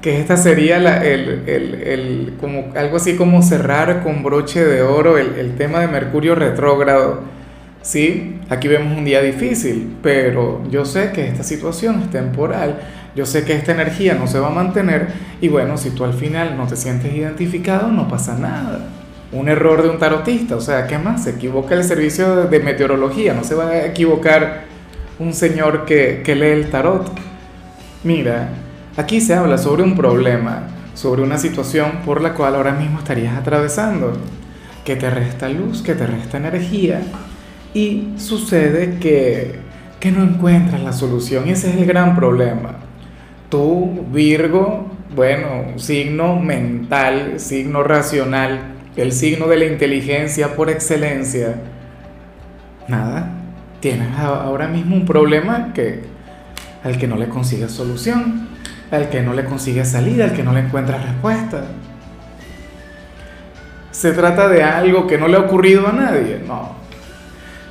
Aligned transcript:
que 0.00 0.18
esta 0.18 0.36
sería 0.36 0.76
el, 0.76 0.86
el, 1.46 1.74
el, 1.82 2.34
como, 2.40 2.72
algo 2.74 2.96
así 2.96 3.16
como 3.16 3.42
cerrar 3.42 4.02
con 4.02 4.22
broche 4.22 4.64
de 4.64 4.82
oro 4.82 5.18
el, 5.18 5.56
tema 5.56 5.80
de 5.80 5.88
Mercurio 5.88 6.34
retrógrado. 6.34 7.20
Sí, 7.82 8.38
aquí 8.48 8.68
vemos 8.68 8.96
un 8.96 9.04
día 9.04 9.20
difícil, 9.22 9.96
pero 10.02 10.62
yo 10.70 10.84
sé 10.84 11.12
que 11.12 11.26
esta 11.26 11.42
situación 11.42 12.02
es 12.02 12.10
temporal, 12.10 12.78
yo 13.14 13.26
sé 13.26 13.44
que 13.44 13.54
esta 13.54 13.72
energía 13.72 14.14
no 14.14 14.26
se 14.26 14.38
va 14.38 14.48
a 14.48 14.50
mantener 14.50 15.08
y 15.40 15.48
bueno, 15.48 15.76
si 15.76 15.90
tú 15.90 16.04
al 16.04 16.14
final 16.14 16.56
no 16.56 16.66
te 16.66 16.76
sientes 16.76 17.12
identificado, 17.14 17.88
no 17.88 18.08
pasa 18.08 18.38
nada. 18.38 18.88
Un 19.32 19.48
error 19.48 19.82
de 19.82 19.90
un 19.90 19.98
tarotista, 19.98 20.56
o 20.56 20.60
sea, 20.60 20.86
¿qué 20.86 20.98
más? 20.98 21.24
Se 21.24 21.30
equivoca 21.30 21.74
el 21.74 21.84
servicio 21.84 22.46
de 22.46 22.60
meteorología, 22.60 23.32
no 23.32 23.44
se 23.44 23.54
va 23.54 23.68
a 23.68 23.86
equivocar 23.86 24.64
un 25.18 25.32
señor 25.34 25.84
que, 25.84 26.22
que 26.24 26.34
lee 26.34 26.48
el 26.48 26.70
tarot. 26.70 27.10
Mira, 28.02 28.48
Aquí 29.00 29.22
se 29.22 29.32
habla 29.32 29.56
sobre 29.56 29.82
un 29.82 29.96
problema, 29.96 30.64
sobre 30.92 31.22
una 31.22 31.38
situación 31.38 32.02
por 32.04 32.20
la 32.20 32.34
cual 32.34 32.54
ahora 32.54 32.72
mismo 32.72 32.98
estarías 32.98 33.34
atravesando, 33.34 34.12
que 34.84 34.94
te 34.94 35.08
resta 35.08 35.48
luz, 35.48 35.80
que 35.80 35.94
te 35.94 36.06
resta 36.06 36.36
energía. 36.36 37.00
Y 37.72 38.08
sucede 38.18 38.98
que, 38.98 39.54
que 40.00 40.12
no 40.12 40.22
encuentras 40.22 40.82
la 40.82 40.92
solución. 40.92 41.48
Y 41.48 41.52
ese 41.52 41.70
es 41.70 41.76
el 41.78 41.86
gran 41.86 42.14
problema. 42.14 42.74
Tú, 43.48 44.04
Virgo, 44.12 44.90
bueno, 45.16 45.78
signo 45.78 46.38
mental, 46.38 47.40
signo 47.40 47.82
racional, 47.82 48.74
el 48.96 49.12
signo 49.12 49.48
de 49.48 49.56
la 49.56 49.64
inteligencia 49.64 50.54
por 50.54 50.68
excelencia, 50.68 51.54
nada, 52.86 53.30
tienes 53.80 54.14
ahora 54.18 54.68
mismo 54.68 54.94
un 54.94 55.06
problema 55.06 55.72
que, 55.72 56.02
al 56.84 56.98
que 56.98 57.06
no 57.06 57.16
le 57.16 57.30
consigues 57.30 57.72
solución 57.72 58.49
al 58.90 59.08
que 59.08 59.22
no 59.22 59.32
le 59.32 59.44
consigue 59.44 59.84
salida, 59.84 60.24
al 60.24 60.32
que 60.32 60.42
no 60.42 60.52
le 60.52 60.60
encuentra 60.60 60.98
respuesta. 60.98 61.64
¿Se 63.90 64.12
trata 64.12 64.48
de 64.48 64.62
algo 64.62 65.06
que 65.06 65.18
no 65.18 65.28
le 65.28 65.36
ha 65.36 65.40
ocurrido 65.40 65.86
a 65.86 65.92
nadie? 65.92 66.42
No. 66.46 66.80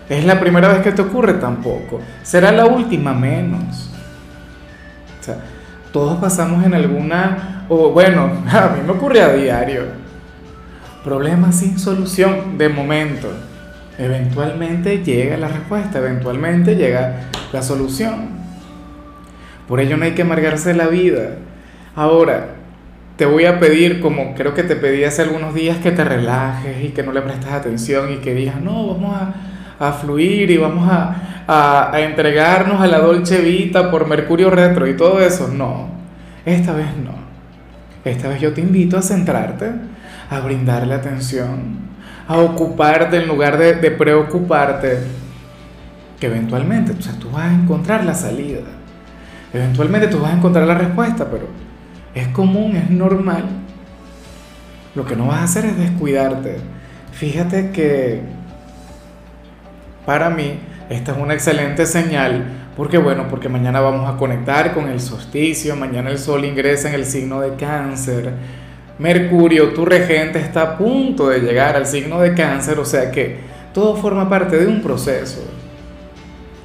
¿Es 0.09 0.25
la 0.25 0.39
primera 0.39 0.67
vez 0.69 0.81
que 0.81 0.91
te 0.91 1.01
ocurre? 1.01 1.33
Tampoco. 1.33 2.01
¿Será 2.23 2.51
la 2.51 2.65
última? 2.65 3.13
Menos. 3.13 3.89
O 5.19 5.23
sea, 5.23 5.37
todos 5.91 6.17
pasamos 6.19 6.65
en 6.65 6.73
alguna, 6.73 7.65
o 7.69 7.91
bueno, 7.91 8.23
a 8.51 8.75
mí 8.75 8.81
me 8.85 8.91
ocurre 8.91 9.21
a 9.21 9.33
diario. 9.33 9.83
Problemas 11.03 11.55
sin 11.55 11.79
solución 11.79 12.57
de 12.57 12.69
momento. 12.69 13.27
Eventualmente 13.97 15.03
llega 15.03 15.37
la 15.37 15.47
respuesta, 15.47 15.99
eventualmente 15.99 16.75
llega 16.75 17.21
la 17.51 17.61
solución. 17.61 18.38
Por 19.69 19.79
ello 19.79 19.97
no 19.97 20.05
hay 20.05 20.13
que 20.13 20.23
amargarse 20.23 20.73
la 20.73 20.87
vida. 20.87 21.35
Ahora, 21.95 22.55
te 23.17 23.27
voy 23.27 23.45
a 23.45 23.59
pedir, 23.59 24.01
como 24.01 24.33
creo 24.33 24.55
que 24.55 24.63
te 24.63 24.75
pedí 24.75 25.03
hace 25.03 25.21
algunos 25.21 25.53
días, 25.53 25.77
que 25.77 25.91
te 25.91 26.03
relajes 26.03 26.83
y 26.83 26.89
que 26.89 27.03
no 27.03 27.11
le 27.11 27.21
prestes 27.21 27.51
atención 27.51 28.11
y 28.11 28.17
que 28.17 28.33
digas, 28.33 28.59
no, 28.59 28.87
vamos 28.87 29.15
a, 29.79 29.91
fluir 29.93 30.49
y 30.49 30.57
vamos 30.57 30.89
a, 30.89 31.91
a, 31.93 31.99
entregarnos 31.99 32.81
a 32.81 32.87
la 32.87 32.97
Dolce 32.97 33.41
Vita 33.41 33.91
por 33.91 34.07
Mercurio 34.07 34.49
Retro 34.49 34.87
y 34.87 34.97
todo 34.97 35.21
eso. 35.21 35.47
No, 35.49 35.87
esta 36.45 36.73
vez 36.73 36.97
no. 36.97 37.13
Esta 38.03 38.27
vez 38.27 38.41
yo 38.41 38.53
te 38.53 38.61
invito 38.61 38.97
a 38.97 39.03
centrarte, 39.03 39.69
a 40.31 40.39
brindarle 40.39 40.95
atención, 40.95 41.77
a 42.27 42.37
ocuparte 42.37 43.17
en 43.17 43.27
lugar 43.27 43.59
de, 43.59 43.75
de 43.75 43.91
preocuparte, 43.91 44.97
que 46.19 46.25
eventualmente 46.25 46.93
o 46.97 47.01
sea, 47.01 47.13
tú 47.19 47.29
vas 47.29 47.51
a 47.51 47.53
encontrar 47.53 48.03
la 48.03 48.15
salida. 48.15 48.61
Eventualmente 49.53 50.07
tú 50.07 50.19
vas 50.19 50.33
a 50.33 50.37
encontrar 50.37 50.67
la 50.67 50.75
respuesta, 50.75 51.29
pero 51.29 51.47
es 52.13 52.27
común, 52.29 52.75
es 52.75 52.89
normal. 52.89 53.45
Lo 54.95 55.05
que 55.05 55.15
no 55.15 55.27
vas 55.27 55.39
a 55.39 55.43
hacer 55.43 55.65
es 55.65 55.77
descuidarte. 55.77 56.57
Fíjate 57.11 57.71
que 57.71 58.21
para 60.05 60.29
mí 60.29 60.59
esta 60.89 61.11
es 61.11 61.17
una 61.17 61.33
excelente 61.33 61.85
señal. 61.85 62.55
porque 62.75 62.97
bueno? 62.97 63.27
Porque 63.29 63.49
mañana 63.49 63.81
vamos 63.81 64.09
a 64.09 64.17
conectar 64.17 64.73
con 64.73 64.87
el 64.87 65.01
solsticio, 65.01 65.75
mañana 65.75 66.09
el 66.09 66.17
sol 66.17 66.45
ingresa 66.45 66.89
en 66.89 66.95
el 66.95 67.05
signo 67.05 67.41
de 67.41 67.55
cáncer. 67.55 68.33
Mercurio, 68.97 69.73
tu 69.73 69.85
regente, 69.85 70.39
está 70.39 70.61
a 70.61 70.77
punto 70.77 71.29
de 71.29 71.39
llegar 71.39 71.75
al 71.75 71.85
signo 71.85 72.21
de 72.21 72.33
cáncer, 72.33 72.79
o 72.79 72.85
sea 72.85 73.11
que 73.11 73.37
todo 73.73 73.95
forma 73.95 74.29
parte 74.29 74.57
de 74.57 74.67
un 74.67 74.81
proceso. 74.81 75.43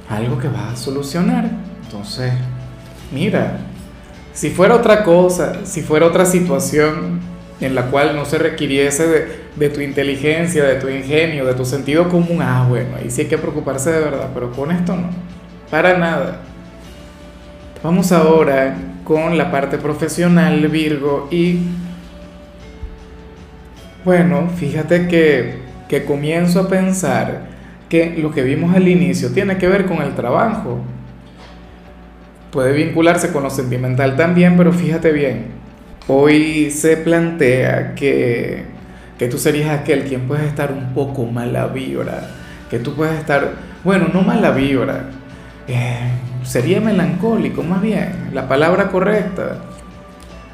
Algo 0.09 0.37
que 0.37 0.47
vas 0.47 0.73
a 0.73 0.75
solucionar. 0.75 1.49
Entonces, 1.83 2.31
mira, 3.15 3.59
si 4.33 4.49
fuera 4.49 4.75
otra 4.75 5.05
cosa, 5.05 5.65
si 5.65 5.81
fuera 5.81 6.05
otra 6.05 6.25
situación 6.25 7.21
en 7.61 7.73
la 7.73 7.83
cual 7.83 8.13
no 8.13 8.25
se 8.25 8.37
requiriese 8.37 9.07
de, 9.55 9.69
tu 9.69 9.79
inteligencia, 9.79 10.65
de 10.65 10.75
tu 10.75 10.89
ingenio, 10.89 11.45
de 11.45 11.53
tu 11.53 11.63
sentido 11.63 12.09
común, 12.09 12.41
ah, 12.41 12.65
bueno, 12.67 12.97
ahí 12.97 13.09
sí 13.09 13.21
hay 13.21 13.27
que 13.27 13.37
preocuparse 13.37 13.93
de 13.93 14.01
verdad, 14.01 14.29
pero 14.33 14.51
con 14.51 14.71
esto 14.71 14.93
no, 14.93 15.09
para 15.71 15.97
nada. 15.97 16.41
Vamos 17.81 18.11
ahora 18.11 18.75
con 19.05 19.37
la 19.37 19.49
parte 19.49 19.77
profesional, 19.77 20.67
Virgo, 20.67 21.29
y 21.31 21.59
bueno, 24.03 24.49
fíjate 24.53 25.07
que, 25.07 25.59
que 25.87 26.03
comienzo 26.03 26.59
a 26.59 26.67
pensar 26.67 27.45
que 27.87 28.17
lo 28.17 28.31
que 28.31 28.43
vimos 28.43 28.75
al 28.75 28.89
inicio 28.89 29.31
tiene 29.31 29.57
que 29.57 29.69
ver 29.69 29.85
con 29.85 30.01
el 30.01 30.13
trabajo 30.13 30.81
puede 32.55 32.71
vincularse 32.71 33.33
con 33.33 33.43
lo 33.43 33.49
sentimental 33.49 34.15
también, 34.15 34.55
pero 34.55 34.71
fíjate 34.71 35.11
bien, 35.11 35.47
hoy 36.07 36.71
se 36.71 36.95
plantea 36.95 37.93
que, 37.95 38.63
que 39.19 39.27
tú 39.27 39.37
serías 39.37 39.77
aquel 39.77 40.05
quien 40.05 40.21
puede 40.21 40.47
estar 40.47 40.71
un 40.71 40.93
poco 40.93 41.25
mala 41.25 41.67
vibra, 41.67 42.29
que 42.69 42.79
tú 42.79 42.95
puedes 42.95 43.19
estar, 43.19 43.55
bueno, 43.83 44.07
no 44.13 44.21
mala 44.21 44.51
vibra, 44.51 45.09
eh, 45.67 46.11
sería 46.43 46.79
melancólico 46.79 47.61
más 47.61 47.81
bien, 47.81 48.29
la 48.33 48.47
palabra 48.47 48.87
correcta. 48.87 49.57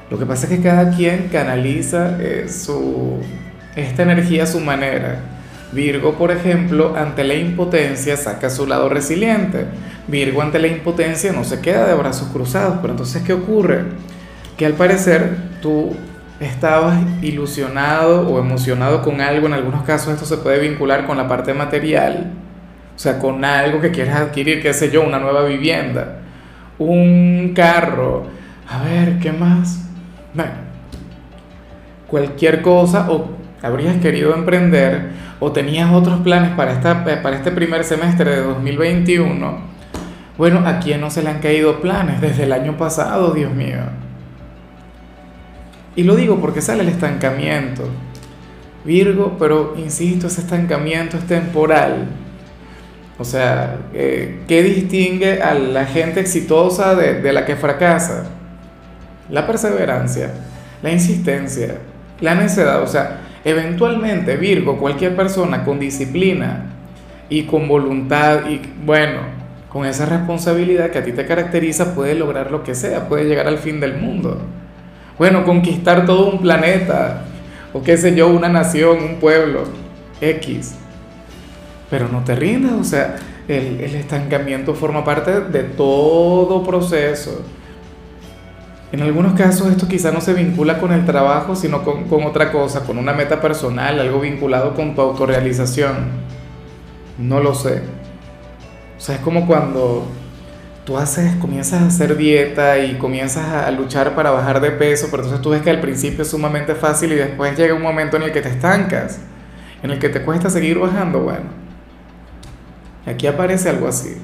Lo 0.09 0.17
que 0.17 0.25
pasa 0.25 0.47
es 0.47 0.57
que 0.57 0.61
cada 0.63 0.89
quien 0.89 1.29
canaliza 1.31 2.17
eh, 2.19 2.47
su, 2.49 3.19
esta 3.75 4.01
energía 4.01 4.43
a 4.43 4.47
su 4.47 4.59
manera. 4.59 5.19
Virgo, 5.71 6.15
por 6.15 6.31
ejemplo, 6.31 6.95
ante 6.97 7.23
la 7.23 7.35
impotencia 7.35 8.17
saca 8.17 8.49
su 8.49 8.67
lado 8.67 8.89
resiliente. 8.89 9.67
Virgo 10.07 10.41
ante 10.41 10.59
la 10.59 10.67
impotencia 10.67 11.31
no 11.31 11.43
se 11.43 11.61
queda 11.61 11.87
de 11.87 11.93
brazos 11.93 12.27
cruzados, 12.29 12.79
pero 12.81 12.91
entonces 12.93 13.23
¿qué 13.23 13.33
ocurre? 13.33 13.83
Que 14.57 14.65
al 14.65 14.73
parecer 14.73 15.37
tú 15.61 15.95
estabas 16.41 16.99
ilusionado 17.21 18.27
o 18.27 18.39
emocionado 18.39 19.01
con 19.01 19.21
algo, 19.21 19.47
en 19.47 19.53
algunos 19.53 19.83
casos 19.83 20.13
esto 20.13 20.25
se 20.25 20.37
puede 20.37 20.59
vincular 20.59 21.05
con 21.05 21.15
la 21.15 21.27
parte 21.27 21.53
material, 21.53 22.31
o 22.95 22.99
sea, 22.99 23.19
con 23.19 23.45
algo 23.45 23.79
que 23.79 23.91
quieres 23.91 24.15
adquirir, 24.15 24.61
qué 24.61 24.73
sé 24.73 24.91
yo, 24.91 25.03
una 25.03 25.19
nueva 25.19 25.45
vivienda, 25.45 26.17
un 26.79 27.53
carro, 27.55 28.25
a 28.67 28.83
ver, 28.83 29.19
¿qué 29.19 29.31
más? 29.31 29.85
Bueno, 30.33 30.51
cualquier 32.07 32.61
cosa 32.61 33.09
o 33.09 33.29
habrías 33.61 33.97
querido 33.97 34.33
emprender 34.33 35.11
o 35.41 35.51
tenías 35.51 35.91
otros 35.91 36.21
planes 36.21 36.51
para, 36.51 36.71
esta, 36.71 37.03
para 37.03 37.35
este 37.35 37.51
primer 37.51 37.83
semestre 37.83 38.31
de 38.37 38.41
2021 38.43 39.71
bueno, 40.41 40.63
¿a 40.65 40.79
quién 40.79 41.01
no 41.01 41.11
se 41.11 41.21
le 41.21 41.29
han 41.29 41.39
caído 41.39 41.81
planes 41.81 42.19
desde 42.19 42.45
el 42.45 42.51
año 42.51 42.75
pasado, 42.75 43.31
Dios 43.31 43.53
mío? 43.53 43.77
Y 45.95 46.01
lo 46.01 46.15
digo 46.15 46.39
porque 46.39 46.61
sale 46.61 46.81
el 46.81 46.89
estancamiento. 46.89 47.83
Virgo, 48.83 49.35
pero 49.37 49.75
insisto, 49.77 50.25
ese 50.25 50.41
estancamiento 50.41 51.17
es 51.17 51.27
temporal. 51.27 52.07
O 53.19 53.23
sea, 53.23 53.77
eh, 53.93 54.41
¿qué 54.47 54.63
distingue 54.63 55.43
a 55.43 55.53
la 55.53 55.85
gente 55.85 56.21
exitosa 56.21 56.95
de, 56.95 57.21
de 57.21 57.33
la 57.33 57.45
que 57.45 57.55
fracasa? 57.55 58.23
La 59.29 59.45
perseverancia, 59.45 60.31
la 60.81 60.91
insistencia, 60.91 61.75
la 62.19 62.33
necedad. 62.33 62.81
O 62.81 62.87
sea, 62.87 63.19
eventualmente, 63.43 64.37
Virgo, 64.37 64.77
cualquier 64.77 65.15
persona 65.15 65.63
con 65.63 65.79
disciplina 65.79 66.65
y 67.29 67.43
con 67.43 67.67
voluntad 67.67 68.49
y, 68.49 68.61
bueno, 68.85 69.21
con 69.69 69.85
esa 69.85 70.05
responsabilidad 70.05 70.89
que 70.89 70.99
a 70.99 71.03
ti 71.03 71.13
te 71.13 71.25
caracteriza, 71.25 71.95
puede 71.95 72.15
lograr 72.15 72.51
lo 72.51 72.63
que 72.63 72.75
sea, 72.75 73.07
puede 73.07 73.25
llegar 73.25 73.47
al 73.47 73.57
fin 73.57 73.79
del 73.79 73.97
mundo. 73.97 74.41
bueno, 75.17 75.45
conquistar 75.45 76.05
todo 76.05 76.31
un 76.31 76.41
planeta, 76.41 77.23
o 77.73 77.83
qué 77.83 77.95
sé 77.95 78.15
yo, 78.15 78.27
una 78.27 78.49
nación, 78.49 78.97
un 79.03 79.15
pueblo, 79.15 79.63
X. 80.19 80.75
Pero 81.89 82.07
no 82.07 82.23
te 82.23 82.35
rindas, 82.35 82.73
o 82.73 82.83
sea, 82.83 83.15
el, 83.47 83.79
el 83.81 83.95
estancamiento 83.95 84.73
forma 84.73 85.03
parte 85.03 85.41
de 85.41 85.63
todo 85.63 86.63
proceso. 86.63 87.43
En 88.91 89.01
algunos 89.01 89.33
casos 89.33 89.69
esto 89.69 89.87
quizá 89.87 90.11
no 90.11 90.19
se 90.19 90.33
vincula 90.33 90.77
con 90.77 90.91
el 90.91 91.05
trabajo, 91.05 91.55
sino 91.55 91.83
con, 91.83 92.05
otra 92.25 92.51
cosa, 92.51 92.81
con 92.81 92.97
una 92.97 93.13
meta 93.13 93.39
personal, 93.39 93.99
algo 93.99 94.19
vinculado 94.19 94.73
con 94.73 94.95
tu 94.95 95.01
autorrealización. 95.01 95.95
No 97.17 97.39
lo 97.39 97.53
sé. 97.53 97.83
O 98.97 98.99
sea, 98.99 99.15
es 99.15 99.21
como 99.21 99.47
cuando 99.47 100.05
tú 100.83 100.97
haces, 100.97 101.35
comienzas 101.37 101.83
a 101.83 101.87
hacer 101.87 102.17
dieta 102.17 102.79
y 102.79 102.95
comienzas 102.95 103.47
a 103.47 103.71
luchar 103.71 104.13
para 104.13 104.31
bajar 104.31 104.59
de 104.59 104.71
peso, 104.71 105.07
pero 105.09 105.23
entonces 105.23 105.41
tú 105.41 105.51
ves 105.51 105.61
que 105.61 105.69
al 105.69 105.79
principio 105.79 106.23
es 106.23 106.29
sumamente 106.29 106.75
fácil 106.75 107.13
y 107.13 107.15
después 107.15 107.57
llega 107.57 107.73
un 107.73 107.81
momento 107.81 108.17
en 108.17 108.23
el 108.23 108.33
que 108.33 108.41
te 108.41 108.49
estancas, 108.49 109.19
en 109.81 109.91
el 109.91 109.99
que 109.99 110.09
te 110.09 110.21
cuesta 110.21 110.49
seguir 110.49 110.77
bajando. 110.77 111.21
Bueno, 111.21 111.45
aquí 113.05 113.25
aparece 113.25 113.69
algo 113.69 113.87
así. 113.87 114.17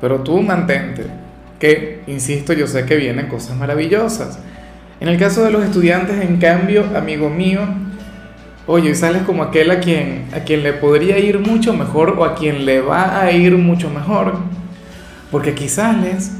Pero 0.00 0.20
tú 0.20 0.40
mantente 0.42 1.25
que, 1.58 2.02
insisto, 2.06 2.52
yo 2.52 2.66
sé 2.66 2.84
que 2.84 2.96
vienen 2.96 3.28
cosas 3.28 3.56
maravillosas. 3.56 4.38
En 5.00 5.08
el 5.08 5.18
caso 5.18 5.44
de 5.44 5.50
los 5.50 5.64
estudiantes, 5.64 6.20
en 6.20 6.38
cambio, 6.38 6.84
amigo 6.96 7.28
mío, 7.28 7.60
oye, 8.66 8.94
sales 8.94 9.22
como 9.22 9.42
aquel 9.42 9.70
a 9.70 9.80
quien, 9.80 10.26
a 10.34 10.40
quien 10.40 10.62
le 10.62 10.72
podría 10.72 11.18
ir 11.18 11.38
mucho 11.38 11.72
mejor 11.72 12.10
o 12.18 12.24
a 12.24 12.34
quien 12.34 12.64
le 12.64 12.80
va 12.80 13.20
a 13.20 13.30
ir 13.30 13.56
mucho 13.56 13.90
mejor, 13.90 14.34
porque 15.30 15.50
aquí 15.50 15.68
sales, 15.68 16.32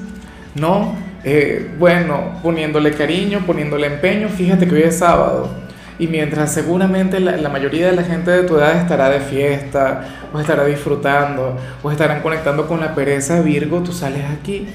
¿no? 0.54 0.94
Eh, 1.24 1.70
bueno, 1.78 2.38
poniéndole 2.42 2.92
cariño, 2.92 3.42
poniéndole 3.46 3.86
empeño, 3.88 4.28
fíjate 4.28 4.66
que 4.66 4.74
hoy 4.74 4.82
es 4.82 4.98
sábado. 4.98 5.50
Y 5.98 6.08
mientras 6.08 6.52
seguramente 6.52 7.20
la, 7.20 7.38
la, 7.38 7.48
mayoría 7.48 7.86
de 7.86 7.96
la 7.96 8.04
gente 8.04 8.30
de 8.30 8.42
tu 8.42 8.56
edad 8.56 8.76
estará 8.76 9.08
de 9.08 9.20
fiesta, 9.20 10.04
o 10.32 10.38
estará 10.38 10.64
disfrutando, 10.66 11.56
o 11.82 11.90
estarán 11.90 12.20
conectando 12.20 12.66
con 12.66 12.80
la 12.80 12.94
pereza 12.94 13.40
Virgo, 13.40 13.80
tú 13.80 13.92
sales 13.92 14.24
aquí 14.38 14.68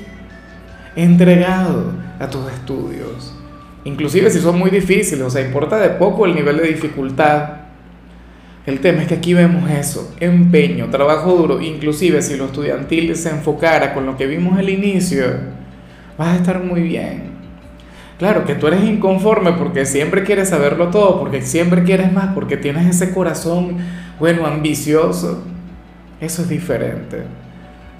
entregado 0.95 1.93
a 2.19 2.29
tus 2.29 2.51
estudios. 2.51 3.35
Inclusive 3.83 4.29
si 4.29 4.39
son 4.39 4.59
muy 4.59 4.69
difíciles, 4.69 5.25
o 5.25 5.29
sea, 5.29 5.45
importa 5.45 5.77
de 5.79 5.89
poco 5.89 6.25
el 6.25 6.35
nivel 6.35 6.57
de 6.57 6.67
dificultad. 6.67 7.61
El 8.65 8.79
tema 8.79 9.01
es 9.01 9.07
que 9.07 9.15
aquí 9.15 9.33
vemos 9.33 9.69
eso, 9.71 10.13
empeño, 10.19 10.89
trabajo 10.91 11.33
duro, 11.35 11.61
inclusive 11.61 12.21
si 12.21 12.37
lo 12.37 12.45
estudiantil 12.45 13.15
se 13.15 13.29
enfocara 13.29 13.93
con 13.93 14.05
lo 14.05 14.15
que 14.17 14.27
vimos 14.27 14.59
al 14.59 14.69
inicio, 14.69 15.25
vas 16.15 16.29
a 16.29 16.35
estar 16.35 16.63
muy 16.63 16.81
bien. 16.81 17.31
Claro 18.19 18.45
que 18.45 18.53
tú 18.53 18.67
eres 18.67 18.83
inconforme 18.83 19.53
porque 19.53 19.87
siempre 19.87 20.23
quieres 20.23 20.49
saberlo 20.49 20.89
todo, 20.89 21.19
porque 21.19 21.41
siempre 21.41 21.83
quieres 21.83 22.13
más, 22.13 22.35
porque 22.35 22.55
tienes 22.55 22.85
ese 22.85 23.15
corazón, 23.15 23.77
bueno, 24.19 24.45
ambicioso. 24.45 25.43
Eso 26.19 26.43
es 26.43 26.49
diferente. 26.49 27.23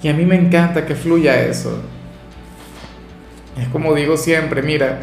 Y 0.03 0.09
a 0.09 0.13
mí 0.13 0.23
me 0.23 0.35
encanta 0.35 0.85
que 0.85 0.93
fluya 0.93 1.43
eso. 1.43 1.81
Es 3.61 3.67
como 3.67 3.93
digo 3.93 4.17
siempre, 4.17 4.63
mira, 4.63 4.99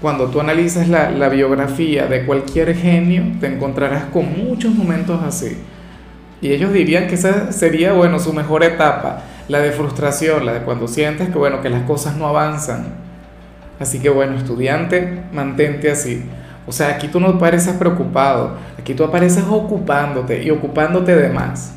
cuando 0.00 0.26
tú 0.26 0.40
analizas 0.40 0.88
la, 0.88 1.28
biografía 1.28 2.06
de 2.06 2.24
cualquier 2.24 2.76
genio, 2.76 3.24
te 3.40 3.48
encontrarás 3.48 4.04
con 4.04 4.38
muchos 4.38 4.72
momentos 4.72 5.20
así. 5.24 5.58
Y 6.40 6.52
ellos 6.52 6.72
dirían 6.72 7.08
que 7.08 7.16
esa 7.16 7.50
sería, 7.50 7.92
bueno, 7.92 8.20
su 8.20 8.32
mejor 8.32 8.62
etapa, 8.62 9.22
la 9.48 9.58
de 9.58 9.72
frustración, 9.72 10.46
la 10.46 10.52
de 10.52 10.60
cuando 10.60 10.86
sientes 10.86 11.28
que, 11.28 11.38
bueno, 11.38 11.60
que 11.60 11.70
las 11.70 11.82
cosas 11.82 12.16
no 12.16 12.28
avanzan. 12.28 12.86
Así 13.80 13.98
que, 13.98 14.08
bueno, 14.08 14.36
estudiante, 14.36 15.24
mantente 15.32 15.90
así. 15.90 16.22
O 16.68 16.70
sea, 16.70 16.90
aquí 16.90 17.08
tú 17.08 17.18
no 17.18 17.30
apareces 17.30 17.74
preocupado, 17.76 18.52
aquí 18.78 18.94
tú 18.94 19.02
apareces 19.02 19.42
ocupándote 19.48 20.40
y 20.44 20.50
ocupándote 20.50 21.16
de 21.16 21.30
más. 21.30 21.74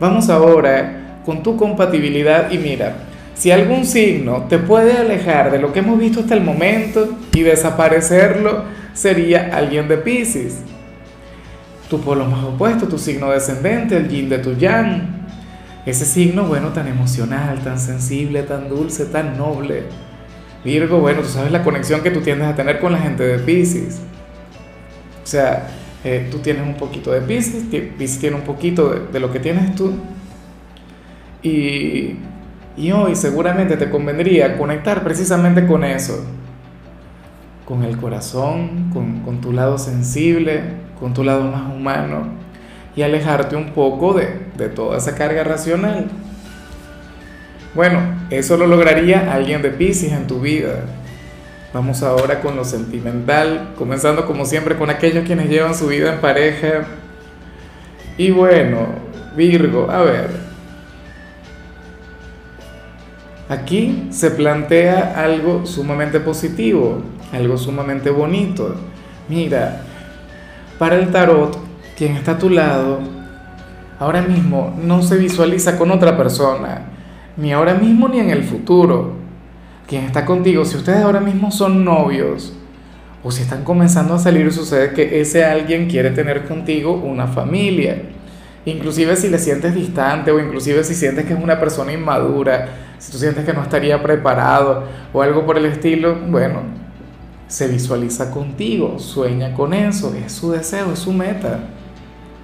Vamos 0.00 0.28
ahora 0.28 1.20
con 1.24 1.44
tu 1.44 1.56
compatibilidad 1.56 2.50
y 2.50 2.58
mira, 2.58 2.94
si 3.36 3.50
algún 3.50 3.84
signo 3.84 4.46
te 4.48 4.58
puede 4.58 4.96
alejar 4.96 5.50
de 5.50 5.58
lo 5.58 5.72
que 5.72 5.80
hemos 5.80 5.98
visto 5.98 6.20
hasta 6.20 6.34
el 6.34 6.40
momento 6.40 7.18
y 7.34 7.42
desaparecerlo, 7.42 8.64
sería 8.94 9.50
alguien 9.54 9.88
de 9.88 9.98
Pisces. 9.98 10.56
Tu 11.90 12.00
polo 12.00 12.24
más 12.24 12.42
opuesto, 12.44 12.88
tu 12.88 12.98
signo 12.98 13.30
descendente, 13.30 13.98
el 13.98 14.08
yin 14.08 14.30
de 14.30 14.38
tu 14.38 14.54
yang. 14.56 15.26
Ese 15.84 16.06
signo, 16.06 16.44
bueno, 16.44 16.70
tan 16.70 16.88
emocional, 16.88 17.60
tan 17.62 17.78
sensible, 17.78 18.42
tan 18.42 18.70
dulce, 18.70 19.04
tan 19.04 19.36
noble. 19.36 19.82
Virgo, 20.64 20.98
bueno, 20.98 21.20
tú 21.20 21.28
sabes 21.28 21.52
la 21.52 21.62
conexión 21.62 22.00
que 22.00 22.10
tú 22.10 22.22
tiendes 22.22 22.48
a 22.48 22.56
tener 22.56 22.80
con 22.80 22.90
la 22.90 22.98
gente 22.98 23.22
de 23.22 23.38
Pisces. 23.38 24.00
O 25.22 25.26
sea, 25.26 25.68
eh, 26.02 26.26
tú 26.30 26.38
tienes 26.38 26.62
un 26.62 26.74
poquito 26.74 27.12
de 27.12 27.20
Pisces, 27.20 27.64
Pisces 27.98 28.18
tiene 28.18 28.36
un 28.36 28.42
poquito 28.42 28.88
de, 28.88 29.00
de 29.12 29.20
lo 29.20 29.30
que 29.30 29.40
tienes 29.40 29.74
tú. 29.74 29.92
Y 31.42 32.16
y 32.76 32.92
hoy 32.92 33.16
seguramente 33.16 33.76
te 33.76 33.88
convendría 33.88 34.58
conectar 34.58 35.02
precisamente 35.02 35.66
con 35.66 35.82
eso, 35.82 36.24
con 37.64 37.82
el 37.84 37.96
corazón, 37.96 38.90
con, 38.92 39.40
tu 39.40 39.52
lado 39.52 39.78
sensible, 39.78 40.60
con 41.00 41.14
tu 41.14 41.24
lado 41.24 41.44
más 41.44 41.74
humano 41.74 42.28
y 42.94 43.02
alejarte 43.02 43.56
un 43.56 43.70
poco 43.72 44.12
de, 44.12 44.46
de 44.56 44.68
toda 44.68 44.98
esa 44.98 45.14
carga 45.14 45.42
racional. 45.42 46.06
Bueno, 47.74 48.00
eso 48.30 48.56
lo 48.56 48.66
lograría 48.66 49.32
alguien 49.34 49.62
de 49.62 49.70
Pisces 49.70 50.12
en 50.12 50.26
tu 50.26 50.40
vida. 50.40 50.84
Vamos 51.72 52.02
ahora 52.02 52.40
con 52.40 52.56
lo 52.56 52.64
sentimental, 52.64 53.74
comenzando 53.76 54.26
como 54.26 54.46
siempre 54.46 54.76
con 54.76 54.88
aquellos 54.88 55.26
quienes 55.26 55.50
llevan 55.50 55.74
su 55.74 55.88
vida 55.88 56.14
en 56.14 56.20
pareja. 56.20 56.86
Y 58.16 58.30
bueno, 58.30 58.86
Virgo, 59.36 59.90
a 59.90 60.02
ver, 60.02 60.45
Aquí 63.48 64.08
se 64.10 64.32
plantea 64.32 65.14
algo 65.16 65.66
sumamente 65.66 66.18
positivo, 66.18 67.00
algo 67.32 67.56
sumamente 67.56 68.10
bonito. 68.10 68.74
Mira, 69.28 69.82
para 70.80 70.96
el 70.96 71.12
tarot, 71.12 71.56
quien 71.96 72.16
está 72.16 72.32
a 72.32 72.38
tu 72.38 72.50
lado, 72.50 72.98
ahora 74.00 74.22
mismo 74.22 74.74
no 74.82 75.00
se 75.00 75.16
visualiza 75.16 75.78
con 75.78 75.92
otra 75.92 76.16
persona, 76.16 76.82
ni 77.36 77.52
ahora 77.52 77.74
mismo 77.74 78.08
ni 78.08 78.18
en 78.18 78.30
el 78.30 78.42
futuro. 78.42 79.12
Quien 79.86 80.04
está 80.04 80.24
contigo, 80.24 80.64
si 80.64 80.76
ustedes 80.76 81.02
ahora 81.02 81.20
mismo 81.20 81.52
son 81.52 81.84
novios, 81.84 82.52
o 83.22 83.30
si 83.30 83.42
están 83.42 83.62
comenzando 83.62 84.14
a 84.14 84.18
salir, 84.18 84.52
sucede 84.52 84.92
que 84.92 85.20
ese 85.20 85.44
alguien 85.44 85.88
quiere 85.88 86.10
tener 86.10 86.46
contigo 86.46 86.94
una 86.94 87.28
familia. 87.28 88.02
Inclusive 88.64 89.14
si 89.14 89.28
le 89.28 89.38
sientes 89.38 89.74
distante 89.74 90.32
o 90.32 90.40
inclusive 90.40 90.82
si 90.82 90.94
sientes 90.94 91.24
que 91.24 91.34
es 91.34 91.40
una 91.40 91.60
persona 91.60 91.92
inmadura, 91.92 92.85
si 92.98 93.12
tú 93.12 93.18
sientes 93.18 93.44
que 93.44 93.52
no 93.52 93.62
estaría 93.62 94.02
preparado 94.02 94.84
o 95.12 95.22
algo 95.22 95.44
por 95.44 95.58
el 95.58 95.66
estilo, 95.66 96.16
bueno, 96.28 96.60
se 97.48 97.68
visualiza 97.68 98.30
contigo, 98.30 98.98
sueña 98.98 99.54
con 99.54 99.74
eso, 99.74 100.14
es 100.14 100.32
su 100.32 100.52
deseo, 100.52 100.92
es 100.92 100.98
su 100.98 101.12
meta, 101.12 101.60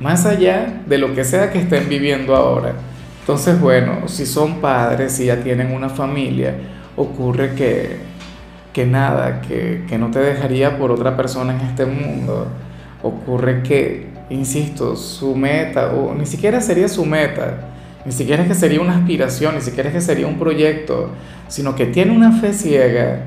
más 0.01 0.27
allá 0.27 0.83
de 0.87 0.99
lo 0.99 1.15
que 1.15 1.25
sea 1.25 1.51
que 1.51 1.59
estén 1.59 1.89
viviendo 1.89 2.37
ahora. 2.37 2.75
Entonces, 3.21 3.61
bueno, 3.61 4.09
si 4.09 4.27
son 4.27 4.61
padres, 4.61 5.13
si 5.13 5.27
ya 5.27 5.41
tienen 5.41 5.73
una 5.73 5.89
familia, 5.89 6.55
ocurre 6.97 7.55
que, 7.55 7.99
que 8.73 8.85
nada, 8.85 9.41
que, 9.41 9.85
que 9.89 9.99
no 9.99 10.11
te 10.11 10.19
dejaría 10.19 10.77
por 10.77 10.91
otra 10.91 11.17
persona 11.17 11.55
en 11.55 11.61
este 11.61 11.87
mundo. 11.87 12.49
Ocurre 13.03 13.63
que 13.63 14.13
insisto, 14.33 14.97
su 14.97 15.35
meta, 15.37 15.93
o 15.93 16.15
ni 16.15 16.27
siquiera 16.27 16.61
sería 16.61 16.89
su 16.89 17.05
meta, 17.05 17.72
ni 18.05 18.13
siquiera 18.13 18.43
es 18.43 18.49
que 18.49 18.55
sería 18.55 18.81
una 18.81 18.97
aspiración, 18.97 19.55
ni 19.55 19.61
siquiera 19.61 19.89
es 19.89 19.95
que 19.95 20.01
sería 20.01 20.27
un 20.27 20.39
proyecto, 20.39 21.11
sino 21.49 21.75
que 21.75 21.87
tiene 21.87 22.13
una 22.13 22.33
fe 22.33 22.53
ciega, 22.53 23.21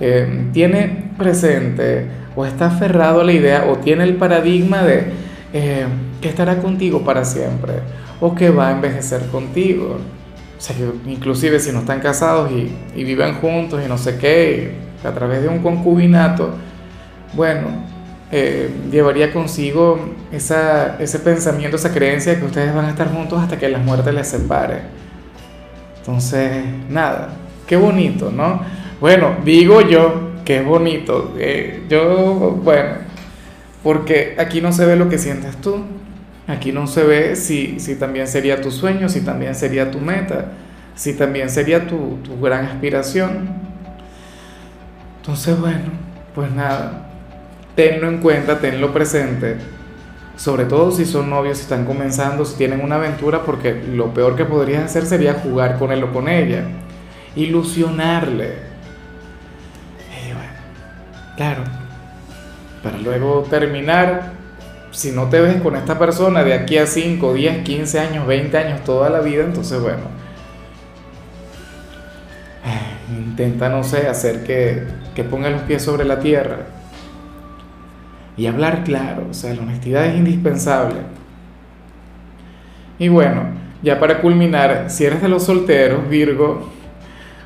eh, 0.00 0.48
tiene 0.52 1.10
presente 1.16 2.06
o 2.34 2.44
está 2.44 2.66
aferrado 2.66 3.20
a 3.20 3.24
la 3.24 3.32
idea 3.32 3.66
o 3.68 3.76
tiene 3.78 4.04
el 4.04 4.16
paradigma 4.16 4.82
de 4.82 5.04
eh, 5.52 5.86
que 6.20 6.28
estará 6.28 6.58
contigo 6.58 7.02
para 7.04 7.24
siempre 7.24 7.74
o 8.20 8.34
que 8.34 8.50
va 8.50 8.68
a 8.68 8.72
envejecer 8.72 9.22
contigo. 9.26 9.98
O 10.58 10.60
sea, 10.60 10.74
que 10.74 11.10
inclusive 11.10 11.60
si 11.60 11.70
no 11.70 11.80
están 11.80 12.00
casados 12.00 12.50
y, 12.50 12.72
y 12.98 13.04
viven 13.04 13.34
juntos 13.34 13.80
y 13.84 13.88
no 13.88 13.98
sé 13.98 14.16
qué, 14.18 14.72
a 15.04 15.12
través 15.12 15.42
de 15.42 15.48
un 15.48 15.58
concubinato, 15.60 16.54
bueno, 17.34 17.68
eh, 18.32 18.70
llevaría 18.90 19.32
consigo 19.32 20.14
esa, 20.32 20.96
ese 20.98 21.20
pensamiento, 21.20 21.76
esa 21.76 21.92
creencia 21.92 22.32
de 22.32 22.40
que 22.40 22.46
ustedes 22.46 22.74
van 22.74 22.86
a 22.86 22.90
estar 22.90 23.12
juntos 23.12 23.40
hasta 23.40 23.58
que 23.58 23.68
la 23.68 23.78
muerte 23.78 24.12
les 24.12 24.26
separe. 24.26 24.80
Entonces, 25.98 26.64
nada, 26.88 27.30
qué 27.66 27.76
bonito, 27.76 28.30
¿no? 28.30 28.62
Bueno, 29.00 29.36
digo 29.44 29.80
yo 29.80 30.26
que 30.44 30.58
es 30.58 30.64
bonito. 30.64 31.34
Eh, 31.38 31.84
yo, 31.88 32.58
bueno, 32.62 32.94
porque 33.82 34.34
aquí 34.38 34.60
no 34.60 34.72
se 34.72 34.86
ve 34.86 34.96
lo 34.96 35.08
que 35.08 35.18
sientes 35.18 35.56
tú. 35.60 35.84
Aquí 36.48 36.70
no 36.70 36.86
se 36.86 37.02
ve 37.02 37.36
si, 37.36 37.80
si 37.80 37.96
también 37.96 38.28
sería 38.28 38.60
tu 38.60 38.70
sueño, 38.70 39.08
si 39.08 39.20
también 39.20 39.54
sería 39.56 39.90
tu 39.90 39.98
meta, 39.98 40.52
si 40.94 41.14
también 41.14 41.50
sería 41.50 41.88
tu, 41.88 42.18
tu 42.22 42.40
gran 42.40 42.66
aspiración. 42.66 43.48
Entonces, 45.20 45.58
bueno, 45.58 45.90
pues 46.36 46.52
nada, 46.52 47.06
tenlo 47.76 48.08
en 48.08 48.18
cuenta, 48.18 48.58
tenlo 48.58 48.92
presente. 48.92 49.56
Sobre 50.36 50.64
todo 50.64 50.90
si 50.90 51.04
son 51.04 51.30
novios, 51.30 51.58
si 51.58 51.62
están 51.62 51.84
comenzando, 51.84 52.44
si 52.44 52.56
tienen 52.56 52.80
una 52.80 52.96
aventura, 52.96 53.44
porque 53.44 53.74
lo 53.74 54.12
peor 54.12 54.34
que 54.34 54.44
podrías 54.44 54.84
hacer 54.84 55.06
sería 55.06 55.34
jugar 55.34 55.78
con 55.78 55.92
él 55.92 56.02
o 56.02 56.12
con 56.12 56.28
ella, 56.28 56.64
ilusionarle. 57.36 58.54
Y 60.10 60.32
bueno, 60.32 60.52
claro, 61.36 61.62
para 62.82 62.98
luego 62.98 63.46
terminar, 63.48 64.32
si 64.90 65.12
no 65.12 65.28
te 65.28 65.40
ves 65.40 65.60
con 65.62 65.76
esta 65.76 65.98
persona 65.98 66.42
de 66.44 66.54
aquí 66.54 66.76
a 66.76 66.86
5, 66.86 67.32
10, 67.32 67.64
15 67.64 67.98
años, 67.98 68.26
20 68.26 68.58
años, 68.58 68.84
toda 68.84 69.08
la 69.08 69.20
vida, 69.20 69.44
entonces 69.44 69.80
bueno, 69.80 70.02
intenta, 73.16 73.68
no 73.70 73.84
sé, 73.84 74.06
hacer 74.06 74.44
que, 74.44 74.84
que 75.14 75.24
ponga 75.24 75.48
los 75.48 75.62
pies 75.62 75.82
sobre 75.82 76.04
la 76.04 76.18
tierra 76.20 76.75
y 78.36 78.46
hablar 78.46 78.84
claro, 78.84 79.26
o 79.30 79.34
sea, 79.34 79.54
la 79.54 79.62
honestidad 79.62 80.06
es 80.06 80.16
indispensable. 80.16 81.00
Y 82.98 83.08
bueno, 83.08 83.44
ya 83.82 83.98
para 83.98 84.20
culminar, 84.20 84.86
si 84.88 85.04
eres 85.04 85.22
de 85.22 85.28
los 85.28 85.44
solteros, 85.44 86.08
Virgo, 86.08 86.70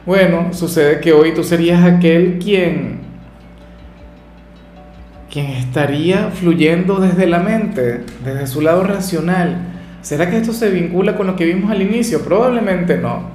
bueno, 0.07 0.53
sucede 0.53 1.01
que 1.01 1.13
hoy 1.13 1.33
tú 1.33 1.45
serías 1.45 1.85
aquel 1.85 2.39
quien 2.39 3.01
quien 5.31 5.47
estaría 5.47 6.31
fluyendo 6.31 6.97
desde 6.99 7.27
la 7.27 7.39
mente, 7.39 8.05
desde 8.25 8.47
su 8.49 8.61
lado 8.61 8.83
racional. 8.83 9.59
¿Será 10.03 10.29
que 10.29 10.39
esto 10.39 10.53
se 10.53 10.71
vincula 10.71 11.17
con 11.17 11.29
lo 11.29 11.37
que 11.37 11.45
vimos 11.45 11.71
al 11.71 11.83
inicio? 11.83 12.25
Probablemente 12.25 12.99
no. 12.99 13.31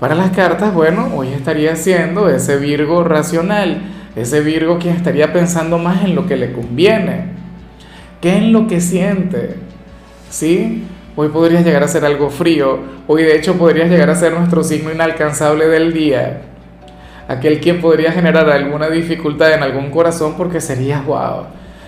Para 0.00 0.16
las 0.16 0.30
cartas, 0.32 0.74
bueno, 0.74 1.12
hoy 1.14 1.28
estaría 1.28 1.76
siendo 1.76 2.28
ese 2.28 2.56
Virgo 2.56 3.04
racional, 3.04 3.82
ese 4.16 4.40
Virgo 4.40 4.78
quien 4.78 4.94
estaría 4.94 5.32
pensando 5.32 5.78
más 5.78 6.04
en 6.04 6.14
lo 6.14 6.26
que 6.26 6.36
le 6.36 6.52
conviene, 6.52 7.24
que 8.20 8.36
en 8.36 8.52
lo 8.52 8.66
que 8.66 8.80
siente. 8.80 9.56
¿Sí? 10.30 10.84
Hoy 11.14 11.28
podrías 11.28 11.64
llegar 11.64 11.82
a 11.82 11.88
ser 11.88 12.04
algo 12.04 12.30
frío, 12.30 12.78
hoy 13.06 13.22
de 13.22 13.36
hecho 13.36 13.54
podrías 13.54 13.90
llegar 13.90 14.08
a 14.08 14.14
ser 14.14 14.32
nuestro 14.32 14.64
signo 14.64 14.90
inalcanzable 14.90 15.68
del 15.68 15.92
día, 15.92 16.40
aquel 17.28 17.60
quien 17.60 17.82
podría 17.82 18.12
generar 18.12 18.48
alguna 18.48 18.88
dificultad 18.88 19.52
en 19.52 19.62
algún 19.62 19.90
corazón 19.90 20.34
porque 20.38 20.60
serías 20.60 21.04
wow. 21.04 21.44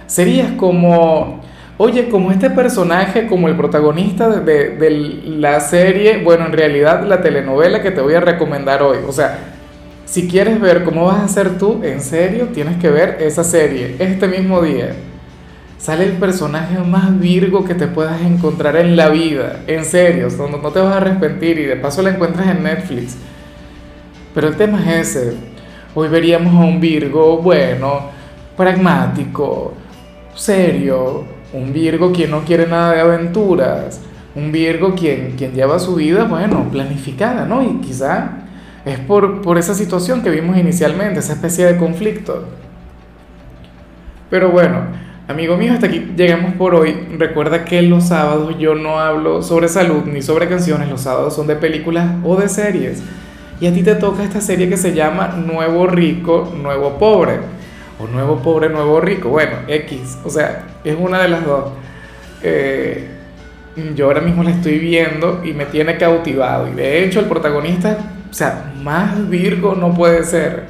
Serías 0.06 0.52
como, 0.52 1.40
oye, 1.78 2.10
como 2.10 2.30
este 2.30 2.50
personaje, 2.50 3.26
como 3.26 3.48
el 3.48 3.56
protagonista 3.56 4.28
de, 4.28 4.76
de, 4.76 4.90
la 5.38 5.60
serie, 5.60 6.22
bueno, 6.22 6.44
en 6.44 6.52
realidad 6.52 7.02
la 7.04 7.22
telenovela 7.22 7.80
que 7.80 7.90
te 7.90 8.02
voy 8.02 8.12
a 8.12 8.20
recomendar 8.20 8.82
hoy. 8.82 8.98
O 9.08 9.12
sea, 9.12 9.53
si 10.04 10.28
quieres 10.28 10.60
ver 10.60 10.84
cómo 10.84 11.06
vas 11.06 11.22
a 11.22 11.28
ser 11.28 11.58
tú, 11.58 11.80
en 11.82 12.00
serio, 12.00 12.48
tienes 12.52 12.76
que 12.76 12.90
ver 12.90 13.18
esa 13.20 13.42
serie 13.42 13.96
este 13.98 14.28
mismo 14.28 14.60
día. 14.62 14.94
Sale 15.78 16.04
el 16.04 16.12
personaje 16.12 16.78
más 16.78 17.18
virgo 17.18 17.64
que 17.64 17.74
te 17.74 17.86
puedas 17.86 18.20
encontrar 18.22 18.76
en 18.76 18.96
la 18.96 19.08
vida, 19.08 19.60
en 19.66 19.84
serio, 19.84 20.28
no, 20.38 20.56
no 20.58 20.70
te 20.70 20.80
vas 20.80 20.94
a 20.94 20.96
arrepentir 20.96 21.58
y 21.58 21.64
de 21.64 21.76
paso 21.76 22.02
la 22.02 22.10
encuentras 22.10 22.48
en 22.48 22.62
Netflix. 22.62 23.16
Pero 24.34 24.48
el 24.48 24.56
tema 24.56 24.80
es 24.80 25.16
ese. 25.16 25.34
Hoy 25.94 26.08
veríamos 26.08 26.54
a 26.54 26.66
un 26.66 26.80
Virgo, 26.80 27.38
bueno, 27.38 28.10
pragmático, 28.56 29.74
serio, 30.34 31.24
un 31.52 31.72
Virgo 31.72 32.12
quien 32.12 32.30
no 32.30 32.44
quiere 32.44 32.66
nada 32.66 32.94
de 32.94 33.00
aventuras, 33.00 34.00
un 34.34 34.50
Virgo 34.50 34.94
quien, 34.94 35.32
quien 35.36 35.52
lleva 35.52 35.78
su 35.78 35.94
vida, 35.94 36.24
bueno, 36.24 36.68
planificada, 36.70 37.44
¿no? 37.44 37.62
Y 37.62 37.80
quizá 37.80 38.43
es 38.84 38.98
por, 39.00 39.42
por 39.42 39.58
esa 39.58 39.74
situación 39.74 40.22
que 40.22 40.30
vimos 40.30 40.56
inicialmente, 40.56 41.20
esa 41.20 41.34
especie 41.34 41.64
de 41.64 41.76
conflicto. 41.76 42.44
Pero 44.30 44.50
bueno, 44.50 44.82
amigo 45.28 45.56
mío, 45.56 45.72
hasta 45.72 45.86
aquí 45.86 46.12
llegamos 46.16 46.54
por 46.54 46.74
hoy. 46.74 46.94
Recuerda 47.18 47.64
que 47.64 47.82
los 47.82 48.08
sábados 48.08 48.56
yo 48.58 48.74
no 48.74 48.98
hablo 48.98 49.42
sobre 49.42 49.68
salud 49.68 50.04
ni 50.04 50.22
sobre 50.22 50.48
canciones, 50.48 50.88
los 50.88 51.02
sábados 51.02 51.34
son 51.34 51.46
de 51.46 51.56
películas 51.56 52.10
o 52.24 52.36
de 52.36 52.48
series 52.48 53.02
y 53.60 53.66
a 53.66 53.72
ti 53.72 53.82
te 53.82 53.94
toca 53.94 54.24
esta 54.24 54.40
serie 54.40 54.68
que 54.68 54.76
se 54.76 54.94
llama 54.94 55.28
Nuevo 55.28 55.86
Rico, 55.86 56.52
Nuevo 56.60 56.98
Pobre, 56.98 57.38
o 57.98 58.06
Nuevo 58.06 58.38
Pobre, 58.40 58.68
Nuevo 58.68 59.00
Rico, 59.00 59.28
bueno, 59.28 59.52
X, 59.68 60.18
o 60.24 60.30
sea, 60.30 60.64
es 60.82 60.96
una 60.98 61.22
de 61.22 61.28
las 61.28 61.46
dos. 61.46 61.72
Eh, 62.42 63.08
yo 63.94 64.06
ahora 64.06 64.20
mismo 64.20 64.42
la 64.42 64.50
estoy 64.50 64.78
viendo 64.78 65.40
y 65.44 65.52
me 65.52 65.66
tiene 65.66 65.96
cautivado, 65.96 66.68
y 66.68 66.72
de 66.72 67.04
hecho 67.04 67.20
el 67.20 67.26
protagonista, 67.26 67.96
o 68.34 68.36
sea, 68.36 68.72
más 68.82 69.30
Virgo 69.30 69.76
no 69.76 69.94
puede 69.94 70.24
ser, 70.24 70.64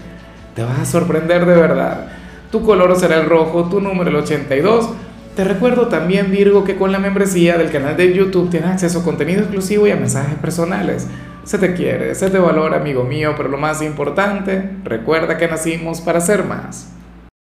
te 0.55 0.63
vas 0.63 0.81
a 0.81 0.85
sorprender 0.85 1.47
de 1.47 1.55
verdad. 1.55 2.09
Tu 2.53 2.63
color 2.63 2.95
será 3.01 3.19
el 3.19 3.27
rojo, 3.27 3.71
tu 3.71 3.81
número 3.81 4.11
el 4.11 4.17
82. 4.17 4.91
Te 5.35 5.45
recuerdo 5.45 5.89
también, 5.89 6.31
Virgo, 6.31 6.63
que 6.63 6.77
con 6.77 6.93
la 6.93 6.99
membresía 6.99 7.57
del 7.57 7.71
canal 7.71 7.97
de 7.97 8.13
YouTube 8.13 8.51
tienes 8.51 8.69
acceso 8.69 8.99
a 8.99 9.03
contenido 9.03 9.41
exclusivo 9.41 9.87
y 9.87 9.93
a 9.93 9.97
mensajes 9.97 10.35
personales. 10.35 11.09
Se 11.45 11.57
te 11.57 11.73
quiere, 11.73 12.15
se 12.15 12.29
te 12.29 12.39
valora, 12.39 12.77
amigo 12.77 13.05
mío, 13.05 13.33
pero 13.35 13.49
lo 13.49 13.57
más 13.57 13.81
importante, 13.81 14.73
recuerda 14.85 15.39
que 15.39 15.49
nacimos 15.49 16.03
para 16.03 16.21
ser 16.21 16.45
más. 16.45 16.94